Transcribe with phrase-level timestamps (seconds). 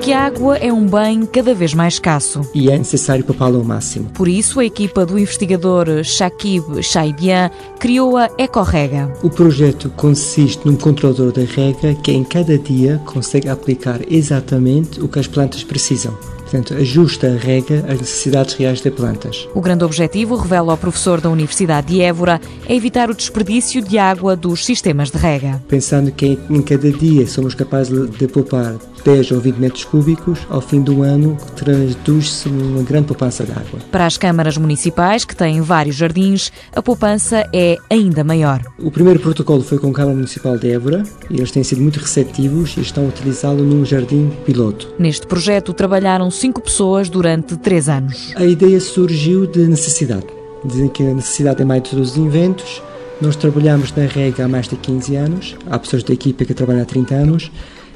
[0.00, 2.40] Porque a água é um bem cada vez mais escasso.
[2.54, 4.08] E é necessário poupá-la ao máximo.
[4.14, 9.12] Por isso, a equipa do investigador Shakib Shaibian criou a Ecorrega.
[9.22, 15.06] O projeto consiste num controlador da rega que em cada dia consegue aplicar exatamente o
[15.06, 16.16] que as plantas precisam.
[16.50, 19.48] Portanto, ajusta a rega às necessidades reais das plantas.
[19.54, 23.98] O grande objetivo, revela o professor da Universidade de Évora, é evitar o desperdício de
[23.98, 25.62] água dos sistemas de rega.
[25.68, 28.74] Pensando que em cada dia somos capazes de poupar
[29.04, 33.80] 10 ou 20 metros cúbicos, ao fim do ano traduz-se numa grande poupança de água.
[33.90, 38.62] Para as câmaras municipais, que têm vários jardins, a poupança é ainda maior.
[38.78, 41.98] O primeiro protocolo foi com a Câmara Municipal de Évora e eles têm sido muito
[41.98, 44.92] receptivos e estão a utilizá-lo num jardim piloto.
[44.98, 48.32] Neste projeto trabalharam cinco pessoas durante três anos.
[48.34, 50.24] A ideia surgiu de necessidade.
[50.64, 52.82] Dizem que a necessidade é mais de todos os inventos.
[53.20, 56.80] Nós trabalhamos na rega há mais de 15 anos, há pessoas da equipa que trabalham
[56.80, 57.52] há 30 anos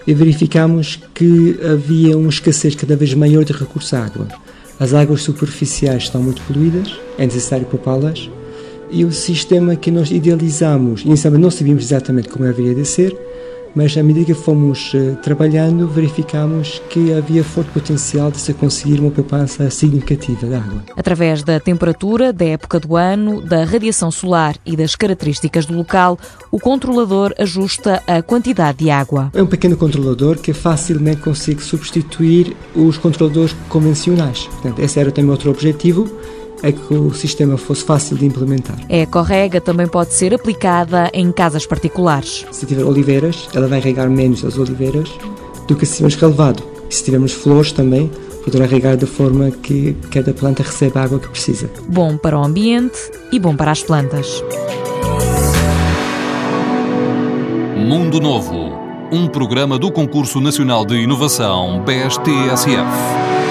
[0.06, 4.28] e verificamos que havia uma escassez cada vez maior de recurso à água.
[4.78, 8.28] As águas superficiais estão muito poluídas, é necessário poupá-las
[8.90, 13.16] e o sistema que nós idealizamos, inicialmente não sabíamos exatamente como haveria de ser,
[13.74, 19.00] mas à medida que fomos uh, trabalhando, verificamos que havia forte potencial de se conseguir
[19.00, 20.84] uma poupança significativa de água.
[20.96, 26.18] Através da temperatura, da época do ano, da radiação solar e das características do local,
[26.50, 29.30] o controlador ajusta a quantidade de água.
[29.34, 34.46] É um pequeno controlador que facilmente consegue substituir os controladores convencionais.
[34.46, 36.10] Portanto, esse era também outro objetivo
[36.64, 38.78] é que o sistema fosse fácil de implementar.
[38.88, 42.46] A ecorrega também pode ser aplicada em casas particulares.
[42.50, 45.10] Se tiver oliveiras, ela vai regar menos as oliveiras
[45.68, 46.62] do que se tivermos relevado.
[46.88, 48.10] E se tivermos flores também,
[48.42, 51.68] poderá regar da forma que cada planta recebe a água que precisa.
[51.86, 52.98] Bom para o ambiente
[53.30, 54.42] e bom para as plantas.
[57.76, 58.72] Mundo Novo,
[59.12, 63.43] um programa do Concurso Nacional de Inovação BSTSF.